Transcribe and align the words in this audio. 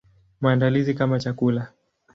Maandalizi 0.41 0.93
kama 0.93 1.19
chakula. 1.19 1.73